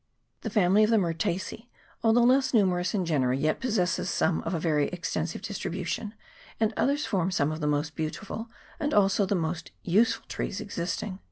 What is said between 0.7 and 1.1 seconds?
of the